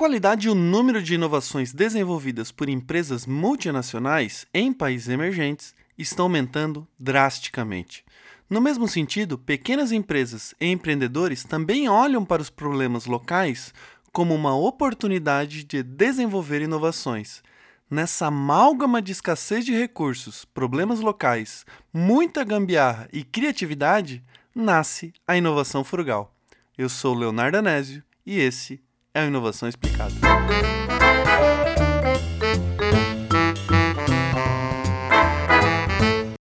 [0.00, 6.88] qualidade e o número de inovações desenvolvidas por empresas multinacionais em países emergentes estão aumentando
[6.98, 8.02] drasticamente.
[8.48, 13.74] No mesmo sentido, pequenas empresas e empreendedores também olham para os problemas locais
[14.10, 17.42] como uma oportunidade de desenvolver inovações.
[17.90, 24.24] Nessa amálgama de escassez de recursos, problemas locais, muita gambiarra e criatividade,
[24.54, 26.34] nasce a inovação frugal.
[26.78, 28.80] Eu sou Leonardo Anésio e esse
[29.14, 30.14] é o Inovação Explicada.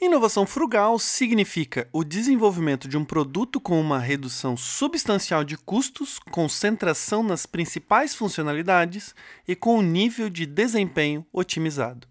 [0.00, 7.22] Inovação frugal significa o desenvolvimento de um produto com uma redução substancial de custos, concentração
[7.22, 9.14] nas principais funcionalidades
[9.48, 12.06] e com um nível de desempenho otimizado.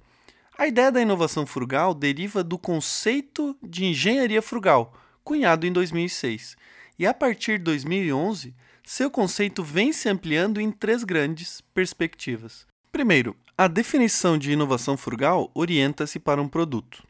[0.57, 6.57] A ideia da inovação frugal deriva do conceito de engenharia frugal, cunhado em 2006,
[6.99, 8.53] e a partir de 2011,
[8.83, 12.67] seu conceito vem se ampliando em três grandes perspectivas.
[12.91, 17.03] Primeiro, a definição de inovação frugal orienta-se para um produto.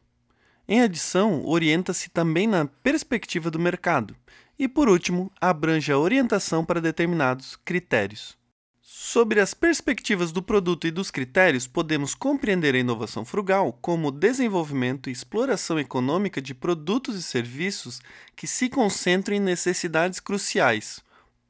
[0.67, 4.15] Em adição, orienta-se também na perspectiva do mercado.
[4.57, 8.37] E, por último, abrange a orientação para determinados critérios.
[8.91, 15.09] Sobre as perspectivas do produto e dos critérios, podemos compreender a inovação frugal como desenvolvimento
[15.09, 18.01] e exploração econômica de produtos e serviços
[18.35, 21.01] que se concentram em necessidades cruciais,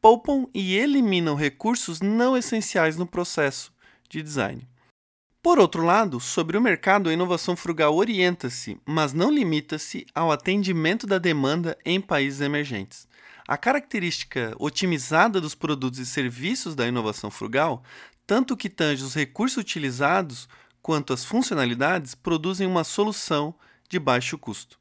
[0.02, 3.72] poupam e eliminam recursos não essenciais no processo
[4.10, 4.68] de design.
[5.42, 11.08] Por outro lado, sobre o mercado, a inovação frugal orienta-se, mas não limita-se ao atendimento
[11.08, 13.08] da demanda em países emergentes.
[13.50, 17.82] A característica otimizada dos produtos e serviços da inovação frugal,
[18.28, 20.48] tanto que tange os recursos utilizados
[20.84, 23.56] quanto as funcionalidades, produzem uma solução
[23.90, 24.78] de baixo custo.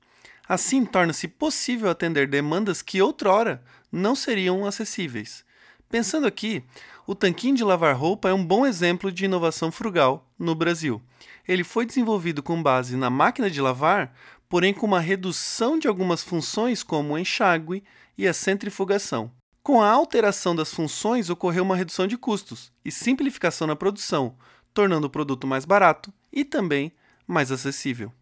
[0.47, 5.47] Assim, torna-se possível atender demandas que outrora não seriam acessíveis.
[5.89, 6.63] Pensando aqui,
[7.07, 11.01] o tanquinho de lavar roupa é um bom exemplo de inovação frugal no Brasil.
[11.49, 14.15] Ele foi desenvolvido com base na máquina de lavar,
[14.49, 17.85] porém com uma redução de algumas funções como o enxágue
[18.17, 19.31] e a centrifugação.
[19.63, 24.37] Com a alteração das funções, ocorreu uma redução de custos e simplificação na produção,
[24.73, 26.93] tornando o produto mais barato e também
[27.27, 28.13] mais acessível.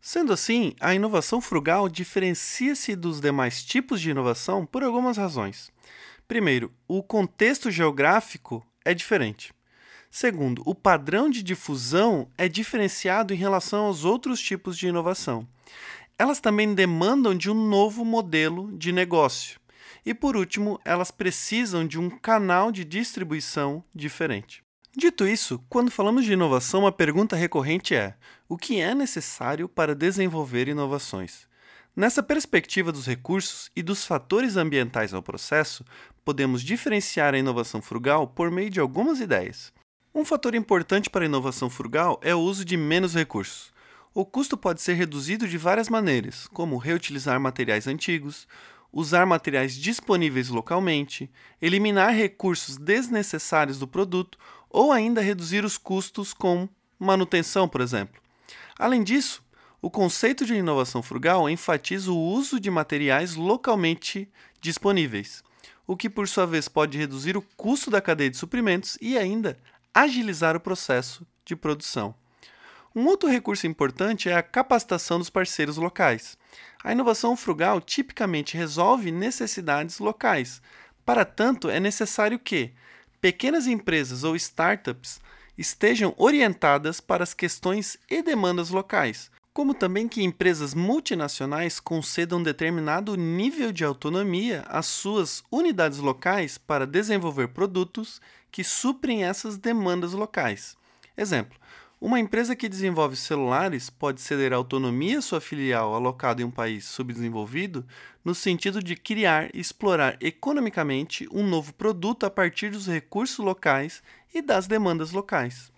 [0.00, 5.70] Sendo assim, a inovação frugal diferencia-se dos demais tipos de inovação por algumas razões.
[6.26, 9.54] Primeiro, o contexto geográfico é diferente.
[10.14, 15.48] Segundo, o padrão de difusão é diferenciado em relação aos outros tipos de inovação.
[16.18, 19.58] Elas também demandam de um novo modelo de negócio.
[20.04, 24.62] E por último, elas precisam de um canal de distribuição diferente.
[24.94, 28.14] Dito isso, quando falamos de inovação, a pergunta recorrente é:
[28.46, 31.48] o que é necessário para desenvolver inovações?
[31.96, 35.86] Nessa perspectiva dos recursos e dos fatores ambientais ao processo,
[36.22, 39.72] podemos diferenciar a inovação frugal por meio de algumas ideias.
[40.14, 43.72] Um fator importante para a inovação frugal é o uso de menos recursos.
[44.12, 48.46] O custo pode ser reduzido de várias maneiras, como reutilizar materiais antigos,
[48.92, 51.30] usar materiais disponíveis localmente,
[51.62, 54.36] eliminar recursos desnecessários do produto
[54.68, 56.68] ou ainda reduzir os custos com
[56.98, 58.20] manutenção, por exemplo.
[58.78, 59.42] Além disso,
[59.80, 64.28] o conceito de inovação frugal enfatiza o uso de materiais localmente
[64.60, 65.42] disponíveis,
[65.86, 69.58] o que por sua vez pode reduzir o custo da cadeia de suprimentos e ainda
[69.94, 72.14] agilizar o processo de produção.
[72.94, 76.36] Um outro recurso importante é a capacitação dos parceiros locais.
[76.84, 80.60] A inovação frugal tipicamente resolve necessidades locais.
[81.04, 82.72] Para tanto, é necessário que
[83.20, 85.20] pequenas empresas ou startups
[85.56, 93.16] estejam orientadas para as questões e demandas locais, como também que empresas multinacionais concedam determinado
[93.16, 98.20] nível de autonomia às suas unidades locais para desenvolver produtos
[98.50, 100.76] que suprem essas demandas locais.
[101.16, 101.58] Exemplo:
[102.00, 106.84] uma empresa que desenvolve celulares pode ceder autonomia à sua filial alocada em um país
[106.86, 107.86] subdesenvolvido,
[108.24, 114.02] no sentido de criar e explorar economicamente um novo produto a partir dos recursos locais
[114.34, 115.70] e das demandas locais.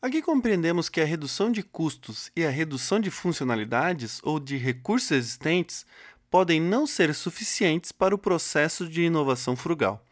[0.00, 5.10] Aqui compreendemos que a redução de custos e a redução de funcionalidades ou de recursos
[5.10, 5.86] existentes
[6.30, 10.04] podem não ser suficientes para o processo de inovação frugal.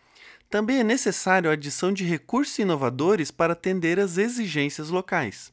[0.48, 5.52] Também é necessário a adição de recursos inovadores para atender às exigências locais.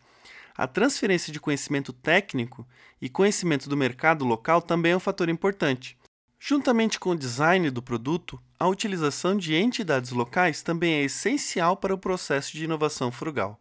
[0.56, 2.66] A transferência de conhecimento técnico
[3.02, 5.98] e conhecimento do mercado local também é um fator importante.
[6.40, 11.94] Juntamente com o design do produto, a utilização de entidades locais também é essencial para
[11.94, 13.60] o processo de inovação frugal.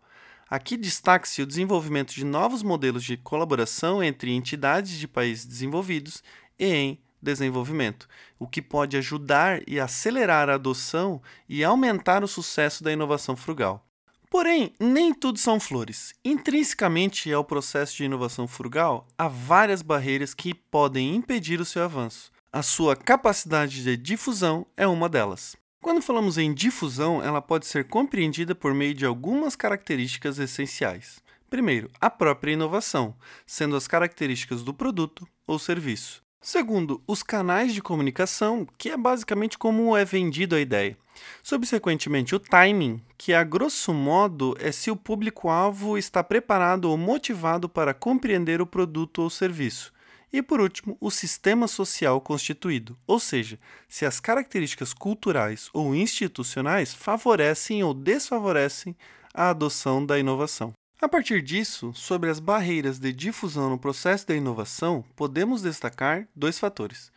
[0.50, 6.25] Aqui destaca-se o desenvolvimento de novos modelos de colaboração entre entidades de países desenvolvidos
[6.58, 12.82] e em desenvolvimento, o que pode ajudar e acelerar a adoção e aumentar o sucesso
[12.82, 13.87] da inovação frugal.
[14.29, 16.14] Porém, nem tudo são flores.
[16.25, 22.32] Intrinsecamente ao processo de inovação frugal, há várias barreiras que podem impedir o seu avanço.
[22.52, 25.56] A sua capacidade de difusão é uma delas.
[25.82, 31.22] Quando falamos em difusão, ela pode ser compreendida por meio de algumas características essenciais.
[31.48, 33.14] Primeiro, a própria inovação,
[33.46, 36.22] sendo as características do produto ou serviço.
[36.38, 40.98] Segundo, os canais de comunicação, que é basicamente como é vendido a ideia.
[41.42, 47.70] Subsequentemente, o timing, que a grosso modo é se o público-alvo está preparado ou motivado
[47.70, 49.92] para compreender o produto ou serviço.
[50.32, 56.94] E por último, o sistema social constituído, ou seja, se as características culturais ou institucionais
[56.94, 58.96] favorecem ou desfavorecem
[59.34, 60.72] a adoção da inovação.
[61.02, 66.58] A partir disso, sobre as barreiras de difusão no processo da inovação, podemos destacar dois
[66.58, 67.10] fatores.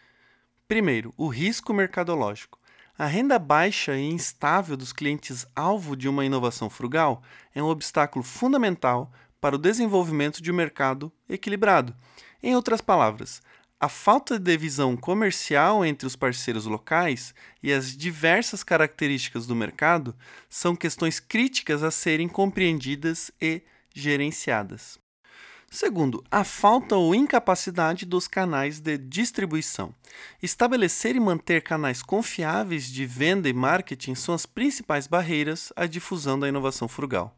[0.68, 2.58] Primeiro, o risco mercadológico.
[2.98, 7.22] A renda baixa e instável dos clientes alvo de uma inovação frugal
[7.54, 9.12] é um obstáculo fundamental
[9.42, 11.94] para o desenvolvimento de um mercado equilibrado.
[12.46, 13.42] Em outras palavras,
[13.80, 20.14] a falta de visão comercial entre os parceiros locais e as diversas características do mercado
[20.50, 23.62] são questões críticas a serem compreendidas e
[23.96, 25.00] gerenciadas.
[25.72, 29.96] Segundo, a falta ou incapacidade dos canais de distribuição.
[30.42, 36.38] Estabelecer e manter canais confiáveis de venda e marketing são as principais barreiras à difusão
[36.38, 37.38] da inovação frugal.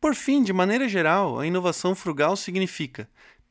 [0.00, 3.08] Por fim, de maneira geral, a inovação frugal significa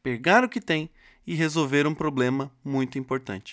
[0.07, 0.89] pegar o que tem
[1.25, 3.51] e resolver um problema muito importante.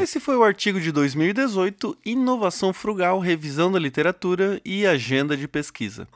[0.00, 6.06] Esse foi o artigo de 2018, Inovação Frugal, Revisão da Literatura e Agenda de Pesquisa.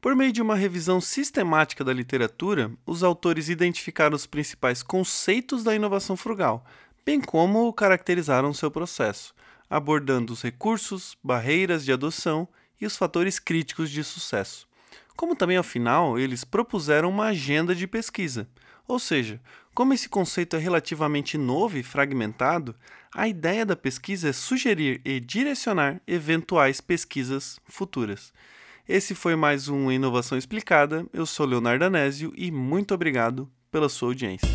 [0.00, 5.74] Por meio de uma revisão sistemática da literatura, os autores identificaram os principais conceitos da
[5.74, 6.64] inovação frugal,
[7.04, 9.34] bem como caracterizaram seu processo,
[9.68, 12.48] abordando os recursos, barreiras de adoção
[12.80, 14.66] e os fatores críticos de sucesso.
[15.16, 18.48] Como também, ao final, eles propuseram uma agenda de pesquisa,
[18.86, 19.40] ou seja,
[19.74, 22.74] como esse conceito é relativamente novo e fragmentado,
[23.14, 28.32] a ideia da pesquisa é sugerir e direcionar eventuais pesquisas futuras.
[28.88, 31.06] Esse foi mais um Inovação Explicada.
[31.12, 34.48] Eu sou Leonardo Anésio e muito obrigado pela sua audiência.